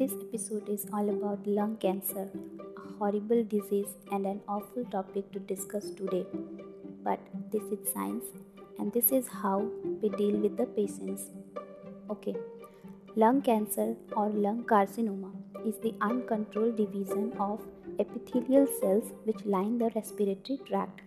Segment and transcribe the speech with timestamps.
[0.00, 2.26] This episode is all about lung cancer,
[2.78, 6.24] a horrible disease and an awful topic to discuss today.
[7.04, 7.20] But
[7.52, 8.24] this is science,
[8.78, 9.58] and this is how
[10.00, 11.24] we deal with the patients.
[12.08, 12.34] Okay,
[13.14, 15.32] lung cancer or lung carcinoma
[15.66, 17.60] is the uncontrolled division of
[17.98, 21.02] epithelial cells which line the respiratory tract.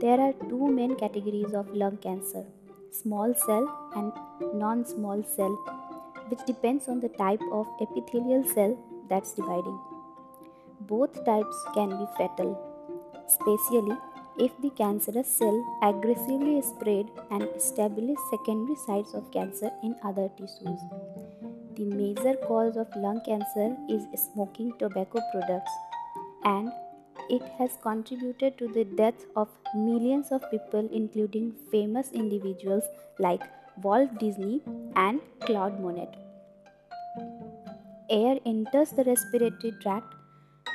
[0.00, 2.46] There are two main categories of lung cancer
[2.90, 4.12] small cell and
[4.54, 5.58] non small cell,
[6.28, 8.78] which depends on the type of epithelial cell
[9.08, 9.78] that's dividing.
[10.80, 12.56] Both types can be fatal,
[13.26, 13.96] especially
[14.38, 20.78] if the cancerous cell aggressively spread and establish secondary sites of cancer in other tissues.
[21.76, 25.72] The major cause of lung cancer is smoking tobacco products
[26.44, 26.70] and
[27.28, 32.84] it has contributed to the death of millions of people, including famous individuals
[33.18, 33.42] like
[33.82, 34.62] Walt Disney
[34.96, 36.08] and Claude Monet.
[38.10, 40.14] Air enters the respiratory tract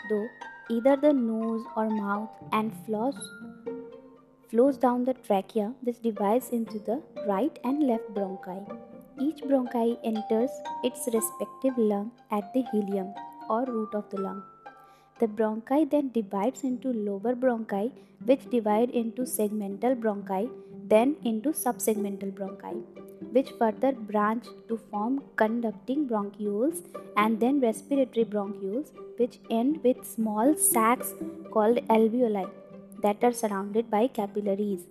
[0.10, 0.28] though
[0.70, 3.18] either the nose or mouth and flows,
[4.50, 5.74] flows down the trachea.
[5.82, 8.58] This divides into the right and left bronchi.
[9.20, 10.52] Each bronchi enters
[10.84, 13.14] its respective lung at the hilum
[13.50, 14.44] or root of the lung.
[15.20, 17.92] The bronchi then divides into lobar bronchi,
[18.26, 20.50] which divide into segmental bronchi,
[20.88, 22.84] then into subsegmental bronchi,
[23.32, 26.82] which further branch to form conducting bronchioles
[27.16, 31.14] and then respiratory bronchioles, which end with small sacs
[31.52, 32.50] called alveoli
[33.04, 34.82] that are surrounded by capillaries,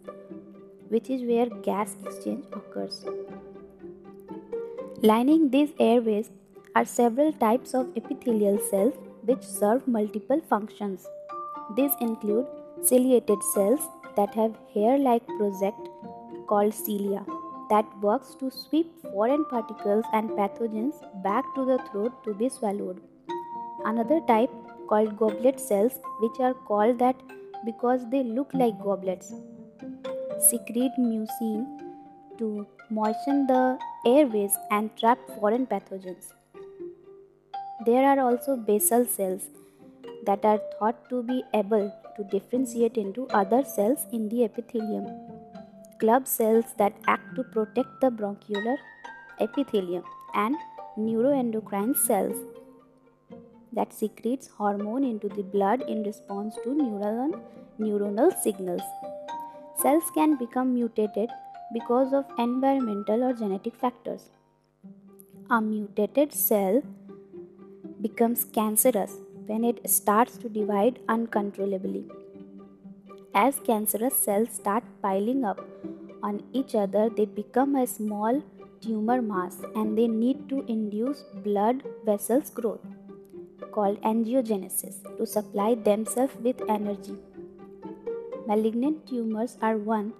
[0.89, 3.05] which is where gas exchange occurs.
[5.03, 6.31] Lining these airways
[6.77, 11.07] are several types of epithelial cells which serve multiple functions.
[11.77, 12.47] These include
[12.83, 13.81] ciliated cells
[14.17, 15.89] that have hair like project
[16.49, 17.25] called cilia
[17.71, 23.01] that works to sweep foreign particles and pathogens back to the throat to be swallowed.
[23.85, 24.51] Another type
[24.89, 27.17] called goblet cells which are called that
[27.65, 29.33] because they look like goblets
[30.51, 31.59] secrete mucin
[32.39, 36.33] to moisten the airways and trap foreign pathogens.
[37.85, 39.49] There are also basal cells
[40.25, 45.07] that are thought to be able to differentiate into other cells in the epithelium.
[45.99, 48.77] Club cells that act to protect the bronchiolar
[49.41, 50.05] epithelium
[50.35, 50.55] and
[50.97, 52.37] neuroendocrine cells
[53.73, 57.41] that secretes hormone into the blood in response to neuronal,
[57.81, 58.83] neuronal signals.
[59.83, 61.31] Cells can become mutated
[61.73, 64.29] because of environmental or genetic factors.
[65.51, 66.83] A mutated cell
[68.03, 69.13] becomes cancerous
[69.47, 72.05] when it starts to divide uncontrollably.
[73.35, 75.61] As cancerous cells start piling up
[76.23, 78.43] on each other, they become a small
[78.81, 82.87] tumor mass and they need to induce blood vessels growth
[83.71, 87.17] called angiogenesis to supply themselves with energy.
[88.47, 90.13] Malignant tumors are one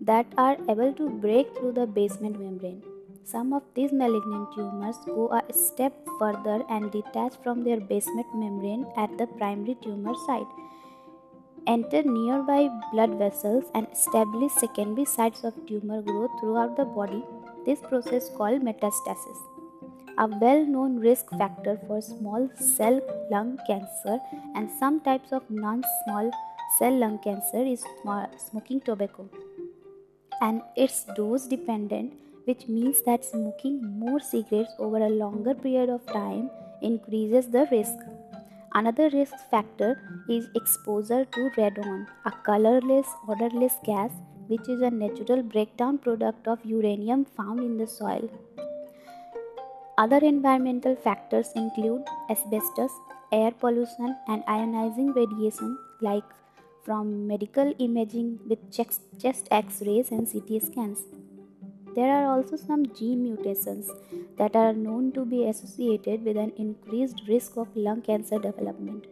[0.00, 2.82] that are able to break through the basement membrane
[3.30, 8.86] some of these malignant tumors go a step further and detach from their basement membrane
[8.96, 10.46] at the primary tumor site,
[11.66, 17.24] enter nearby blood vessels, and establish secondary sites of tumor growth throughout the body.
[17.64, 19.40] This process called metastasis.
[20.18, 23.00] A well known risk factor for small cell
[23.30, 24.18] lung cancer
[24.54, 26.30] and some types of non small
[26.78, 27.84] cell lung cancer is
[28.38, 29.28] smoking tobacco
[30.40, 32.12] and its dose dependent
[32.46, 36.50] which means that smoking more cigarettes over a longer period of time
[36.82, 37.98] increases the risk.
[38.74, 39.90] Another risk factor
[40.28, 44.10] is exposure to radon, a colorless, odorless gas
[44.48, 48.28] which is a natural breakdown product of uranium found in the soil.
[49.98, 52.92] Other environmental factors include asbestos,
[53.32, 56.24] air pollution, and ionizing radiation, like
[56.84, 60.98] from medical imaging with chest, x rays and CT scans.
[61.96, 63.90] There are also some gene mutations
[64.38, 69.06] that are known to be associated with an increased risk of lung cancer development.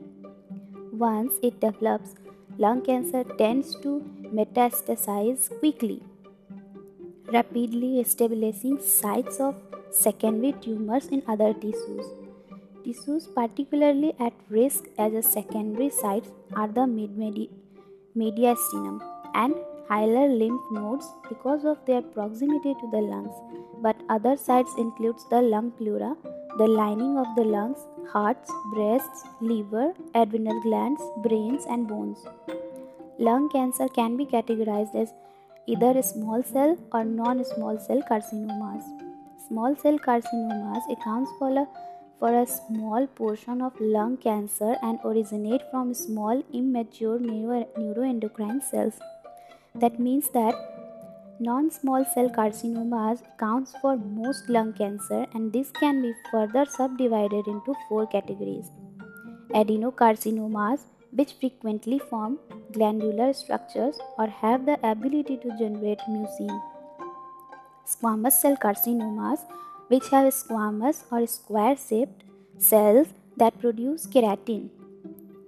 [0.93, 2.15] Once it develops,
[2.59, 4.05] lung cancer tends to
[4.41, 6.03] metastasize quickly,
[7.33, 9.55] rapidly establishing sites of
[9.91, 12.07] secondary tumors in other tissues.
[12.85, 16.87] Tissues particularly at risk as a secondary sites are the
[18.15, 19.01] mediastinum
[19.35, 19.55] and
[19.89, 23.35] hilar lymph nodes because of their proximity to the lungs,
[23.83, 26.17] but other sites includes the lung pleura,
[26.59, 27.79] the lining of the lungs,
[28.13, 32.19] hearts, breasts, liver, adrenal glands, brains and bones.
[33.19, 35.13] Lung cancer can be categorized as
[35.67, 38.85] either small cell or non-small cell carcinomas.
[39.49, 41.67] Small cell carcinomas accounts for a,
[42.19, 48.99] for a small portion of lung cancer and originate from small immature neuro- neuroendocrine cells.
[49.81, 50.55] That means that
[51.41, 57.75] non-small cell carcinomas accounts for most lung cancer and this can be further subdivided into
[57.89, 58.71] four categories.
[59.51, 62.39] Adenocarcinomas which frequently form
[62.73, 66.63] glandular structures or have the ability to generate mucin.
[67.85, 69.41] Squamous cell carcinomas
[69.89, 72.23] which have squamous or square shaped
[72.59, 74.69] cells that produce keratin.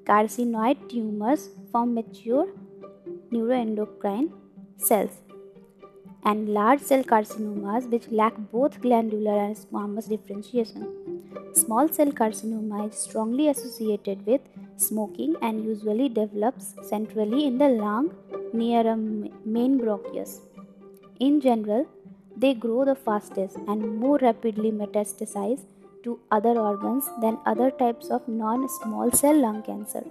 [0.04, 2.48] Carcinoid tumors form mature
[3.32, 4.30] neuroendocrine
[4.76, 5.20] cells.
[6.24, 11.06] And large cell carcinomas which lack both glandular and squamous differentiation.
[11.52, 14.40] Small cell carcinoma is strongly associated with
[14.76, 18.12] smoking and usually develops centrally in the lung
[18.52, 20.40] near a main bronchus.
[21.20, 21.86] In general,
[22.36, 25.62] they grow the fastest and more rapidly metastasize
[26.04, 30.04] to other organs than other types of non small cell lung cancer.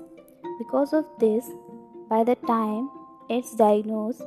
[0.57, 1.45] Because of this,
[2.09, 2.89] by the time
[3.29, 4.23] it's diagnosed,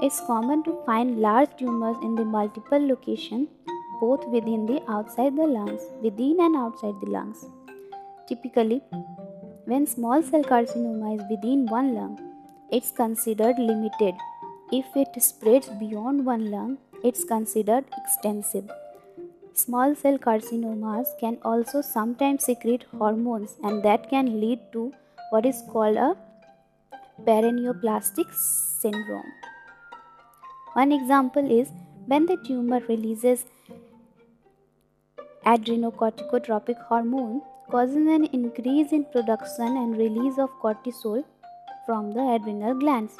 [0.00, 3.48] it's common to find large tumors in the multiple locations
[4.00, 7.46] both within the outside the lungs, within and outside the lungs.
[8.28, 8.80] Typically,
[9.64, 12.18] when small cell carcinoma is within one lung,
[12.70, 14.14] it's considered limited.
[14.70, 18.70] If it spreads beyond one lung, it's considered extensive.
[19.54, 24.92] Small cell carcinomas can also sometimes secrete hormones, and that can lead to
[25.30, 26.16] what is called a
[27.26, 29.32] paraneoplastic syndrome.
[30.74, 31.70] One example is
[32.06, 33.44] when the tumor releases
[35.44, 41.24] adrenocorticotropic hormone, causing an increase in production and release of cortisol
[41.86, 43.14] from the adrenal glands.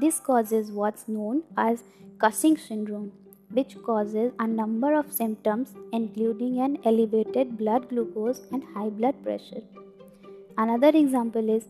[0.00, 1.82] This causes what's known as
[2.18, 3.12] Cushing syndrome,
[3.50, 9.60] which causes a number of symptoms including an elevated blood glucose and high blood pressure.
[10.56, 11.64] Another example is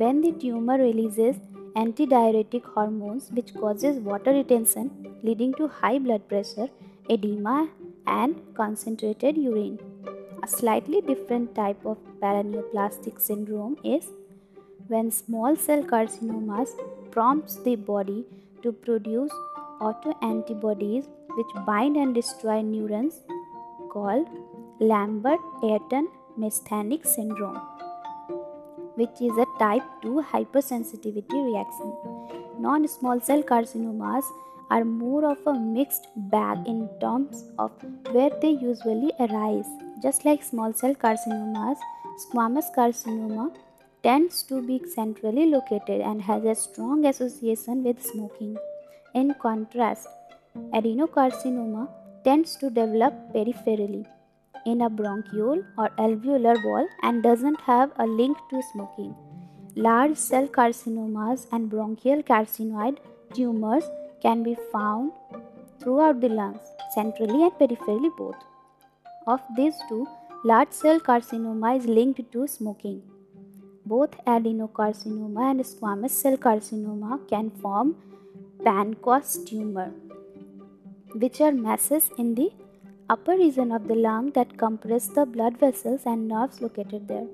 [0.00, 1.36] when the tumor releases
[1.82, 4.90] antidiuretic hormones which causes water retention
[5.22, 6.68] leading to high blood pressure,
[7.08, 7.68] edema
[8.06, 9.78] and concentrated urine.
[10.42, 14.08] A slightly different type of paraneoplastic syndrome is
[14.88, 16.70] when small cell carcinomas
[17.10, 18.24] prompts the body
[18.62, 19.30] to produce
[19.80, 21.06] autoantibodies
[21.36, 23.22] which bind and destroy neurons
[23.90, 24.28] called
[24.78, 26.08] Lambert-Eaton
[26.38, 27.58] myasthenic syndrome
[29.00, 31.92] which is a type 2 hypersensitivity reaction.
[32.58, 34.24] Non small cell carcinomas
[34.70, 37.70] are more of a mixed bag in terms of
[38.12, 39.68] where they usually arise.
[40.02, 41.76] Just like small cell carcinomas,
[42.24, 43.54] squamous carcinoma
[44.02, 48.56] tends to be centrally located and has a strong association with smoking.
[49.14, 50.08] In contrast,
[50.74, 51.88] adenocarcinoma
[52.24, 54.04] tends to develop peripherally
[54.64, 59.14] in a bronchiole or alveolar wall and doesn't have a link to smoking.
[59.78, 62.96] Large cell carcinomas and bronchial carcinoid
[63.34, 63.84] tumors
[64.22, 65.12] can be found
[65.80, 66.62] throughout the lungs,
[66.94, 68.36] centrally and peripherally both.
[69.26, 70.06] Of these two,
[70.44, 73.02] large cell carcinoma is linked to smoking.
[73.84, 77.96] Both adenocarcinoma and squamous cell carcinoma can form
[78.64, 79.92] Pancoast tumor,
[81.14, 82.50] which are masses in the
[83.10, 87.26] upper region of the lung that compress the blood vessels and nerves located there.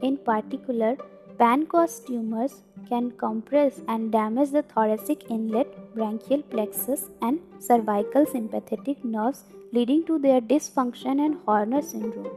[0.00, 0.96] In particular,
[1.40, 2.54] Pancoast tumors
[2.88, 10.18] can compress and damage the thoracic inlet, brachial plexus, and cervical sympathetic nerves, leading to
[10.18, 12.32] their dysfunction and Horner syndrome.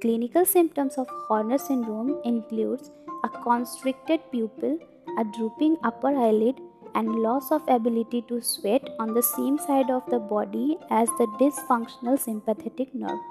[0.00, 2.90] Clinical symptoms of Horner syndrome includes
[3.22, 4.76] a constricted pupil,
[5.20, 6.56] a drooping upper eyelid,
[6.96, 11.26] and loss of ability to sweat on the same side of the body as the
[11.38, 13.29] dysfunctional sympathetic nerve.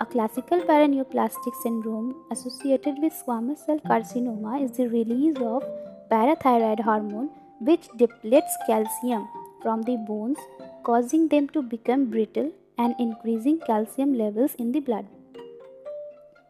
[0.00, 5.62] A classical paraneoplastic syndrome associated with squamous cell carcinoma is the release of
[6.10, 7.30] parathyroid hormone
[7.60, 9.28] which depletes calcium
[9.62, 10.38] from the bones,
[10.82, 15.06] causing them to become brittle and increasing calcium levels in the blood.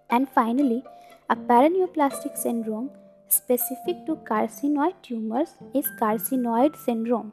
[0.09, 0.83] And finally,
[1.29, 2.91] a paraneoplastic syndrome
[3.29, 7.33] specific to carcinoid tumors is carcinoid syndrome,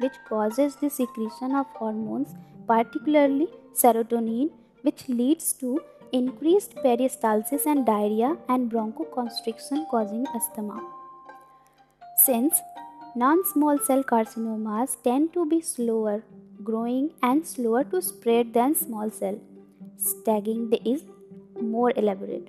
[0.00, 2.34] which causes the secretion of hormones,
[2.66, 4.50] particularly serotonin,
[4.88, 5.70] which leads to
[6.18, 10.78] increased peristalsis and diarrhea and bronchoconstriction causing asthma.
[12.24, 12.60] Since
[13.14, 16.22] non small cell carcinomas tend to be slower
[16.68, 19.38] growing and slower to spread than small cell,
[19.96, 21.04] staging is
[21.60, 22.48] more elaborate.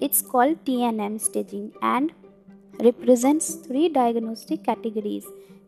[0.00, 2.12] It's called TNM staging and
[2.80, 5.26] represents three diagnostic categories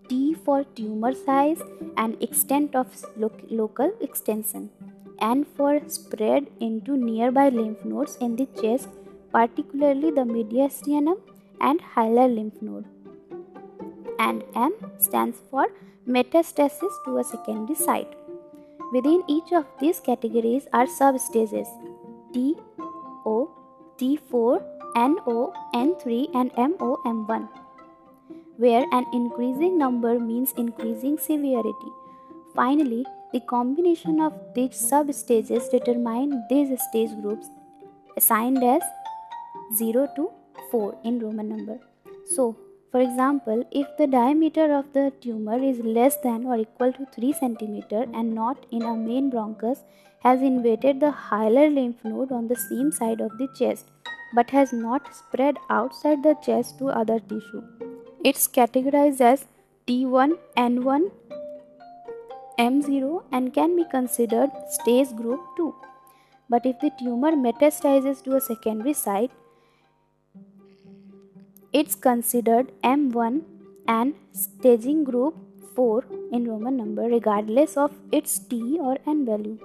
[0.09, 1.63] T for tumor size
[1.97, 4.71] and extent of lo- local extension.
[5.21, 8.89] And for spread into nearby lymph nodes in the chest,
[9.33, 11.19] particularly the mediastinum
[11.61, 12.85] and hilar lymph node.
[14.19, 15.67] And M stands for
[16.07, 18.15] metastasis to a secondary site.
[18.93, 21.69] Within each of these categories are substages
[22.33, 22.57] T,
[23.27, 23.51] O,
[23.99, 24.63] T4,
[24.97, 27.49] NO, N3, and MO, M1,
[28.57, 31.93] where an increasing number means increasing severity.
[32.55, 37.49] Finally, the combination of these substages determine these stage groups
[38.17, 38.83] assigned as
[39.77, 40.31] 0 to
[40.71, 41.79] 4 in Roman number.
[42.35, 42.57] So,
[42.91, 47.35] for example, if the diameter of the tumor is less than or equal to 3
[47.35, 49.85] cm and not in a main bronchus,
[50.23, 53.87] has invaded the hilar lymph node on the same side of the chest
[54.35, 57.63] but has not spread outside the chest to other tissue.
[58.25, 59.47] It's categorized as
[59.87, 61.11] T1, N1,
[62.59, 65.75] M0 and can be considered stage group 2.
[66.49, 69.31] But if the tumor metastasizes to a secondary site,
[71.73, 73.43] it's considered M1
[73.87, 75.37] and staging group
[75.77, 79.59] 4 in Roman number regardless of its T or N value.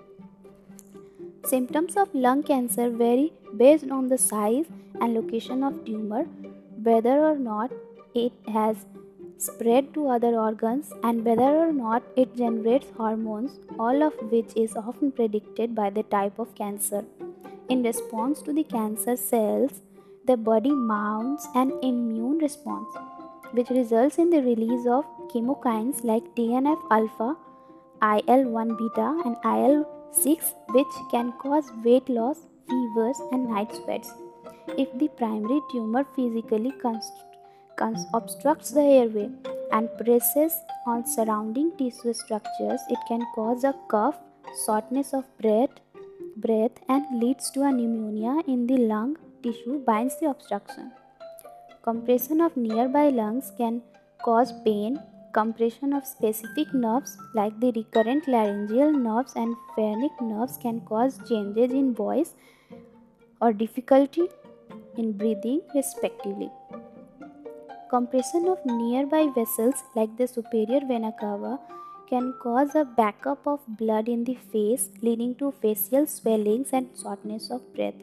[1.45, 4.65] Symptoms of lung cancer vary based on the size
[5.01, 6.25] and location of tumor,
[6.83, 7.71] whether or not
[8.13, 8.85] it has
[9.37, 14.75] spread to other organs, and whether or not it generates hormones, all of which is
[14.75, 17.03] often predicted by the type of cancer.
[17.69, 19.81] In response to the cancer cells,
[20.25, 22.87] the body mounts an immune response,
[23.51, 27.35] which results in the release of chemokines like TNF alpha,
[28.01, 32.37] IL 1 beta, and IL 6, which can cause weight loss,
[32.69, 34.13] fevers, and night sweats.
[34.77, 36.71] If the primary tumor physically
[38.13, 39.29] obstructs the airway
[39.71, 40.53] and presses
[40.85, 44.17] on surrounding tissue structures, it can cause a cough,
[44.65, 45.75] shortness of breath,
[46.37, 50.91] breath and leads to a pneumonia in the lung tissue binds the obstruction.
[51.83, 53.81] Compression of nearby lungs can
[54.23, 54.99] cause pain.
[55.33, 61.71] Compression of specific nerves like the recurrent laryngeal nerves and phrenic nerves can cause changes
[61.71, 62.35] in voice
[63.41, 64.27] or difficulty
[64.95, 66.51] in breathing respectively.
[67.93, 71.59] Compression of nearby vessels like the superior vena cava
[72.09, 77.51] can cause a backup of blood in the face leading to facial swellings and shortness
[77.51, 77.99] of breath.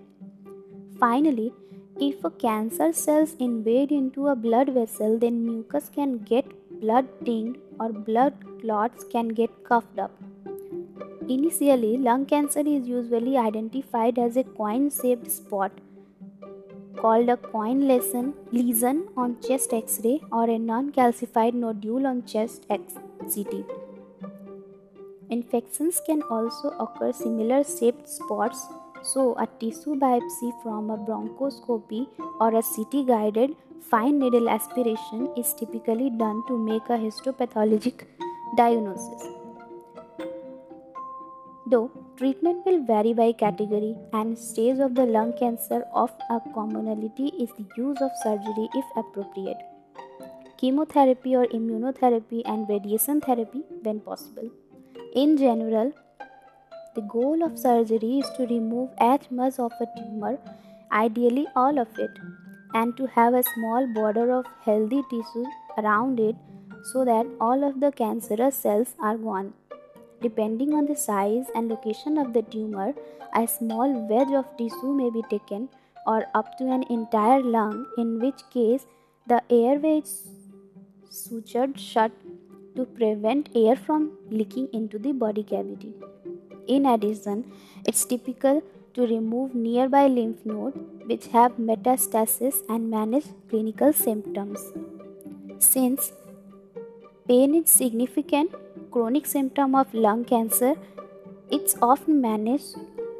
[1.01, 1.53] Finally,
[1.99, 6.47] if a cancer cells invade into a blood vessel, then mucus can get
[6.81, 10.13] blood tinged or blood clots can get coughed up.
[11.29, 15.73] Initially, lung cancer is usually identified as a coin shaped spot
[16.97, 22.25] called a coin lesion, lesion on chest x ray or a non calcified nodule on
[22.25, 23.65] chest CT.
[25.31, 28.67] Infections can also occur similar shaped spots
[29.03, 32.07] so, a tissue biopsy from a bronchoscopy
[32.39, 38.05] or a CT guided fine needle aspiration is typically done to make a histopathologic
[38.57, 39.40] diagnosis.
[41.71, 47.27] Though treatment will vary by category and stage of the lung cancer, of a commonality
[47.39, 49.59] is the use of surgery if appropriate,
[50.57, 54.51] chemotherapy or immunotherapy, and radiation therapy when possible.
[55.15, 55.93] In general,
[56.97, 60.39] the goal of surgery is to remove as much of a tumor,
[60.91, 62.11] ideally all of it,
[62.75, 65.47] and to have a small border of healthy tissue
[65.79, 66.37] around it
[66.93, 69.53] so that all of the cancerous cells are gone.
[70.23, 72.95] Depending on the size and location of the tumor,
[73.35, 75.69] a small wedge of tissue may be taken
[76.07, 78.87] or up to an entire lung, in which case
[79.27, 80.29] the airway is
[81.11, 82.13] sutured shut
[82.77, 85.93] to prevent air from leaking into the body cavity.
[86.67, 87.51] In addition,
[87.87, 88.63] it's typical
[88.95, 94.61] to remove nearby lymph nodes which have metastasis and manage clinical symptoms.
[95.59, 96.13] Since
[97.27, 98.55] pain is significant
[98.91, 100.75] chronic symptom of lung cancer,
[101.51, 102.77] it's often managed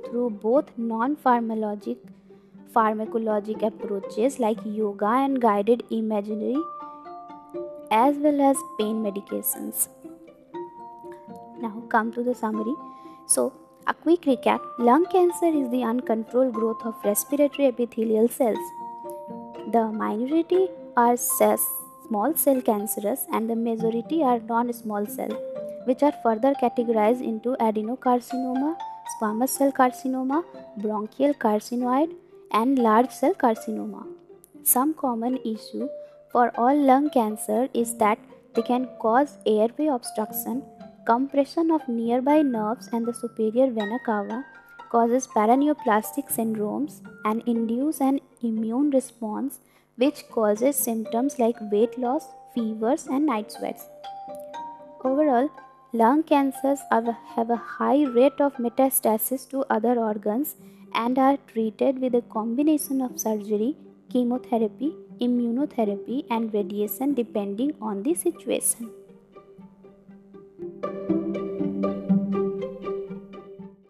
[0.07, 1.99] through both non-pharmacologic
[2.75, 6.57] pharmacologic approaches like yoga and guided imagery
[7.91, 9.89] as well as pain medications.
[11.61, 12.75] Now come to the summary.
[13.27, 13.53] So,
[13.87, 18.59] a quick recap lung cancer is the uncontrolled growth of respiratory epithelial cells.
[19.73, 25.31] The minority are small cell cancerous and the majority are non small cell,
[25.85, 28.77] which are further categorized into adenocarcinoma,
[29.13, 30.45] squamous cell carcinoma,
[30.77, 32.15] bronchial carcinoid,
[32.53, 34.07] and large cell carcinoma.
[34.63, 35.89] Some common issue
[36.33, 38.19] for all lung cancer is that
[38.55, 40.63] they can cause airway obstruction
[41.07, 44.45] compression of nearby nerves and the superior vena cava
[44.91, 49.61] causes paraneoplastic syndromes and induce an immune response
[49.97, 53.87] which causes symptoms like weight loss, fevers, and night sweats.
[55.05, 55.49] Overall,
[55.93, 60.55] lung cancers have a high rate of metastasis to other organs
[60.95, 63.77] and are treated with a combination of surgery,
[64.09, 68.89] chemotherapy, immunotherapy, and radiation depending on the situation.